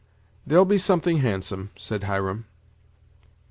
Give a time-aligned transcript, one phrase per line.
[0.47, 2.45] "They'll be something handsome," said Hiram.